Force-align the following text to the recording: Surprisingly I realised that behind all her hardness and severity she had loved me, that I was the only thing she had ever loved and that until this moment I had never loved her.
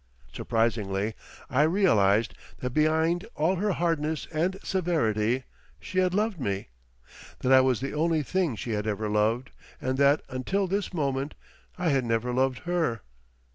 Surprisingly 0.33 1.13
I 1.47 1.61
realised 1.61 2.33
that 2.57 2.71
behind 2.71 3.27
all 3.35 3.57
her 3.57 3.73
hardness 3.73 4.27
and 4.31 4.57
severity 4.63 5.43
she 5.79 5.99
had 5.99 6.15
loved 6.15 6.39
me, 6.41 6.69
that 7.41 7.51
I 7.51 7.61
was 7.61 7.81
the 7.81 7.93
only 7.93 8.23
thing 8.23 8.55
she 8.55 8.71
had 8.71 8.87
ever 8.87 9.07
loved 9.07 9.51
and 9.79 9.99
that 9.99 10.23
until 10.27 10.65
this 10.65 10.91
moment 10.91 11.35
I 11.77 11.89
had 11.89 12.03
never 12.03 12.33
loved 12.33 12.61
her. 12.65 13.03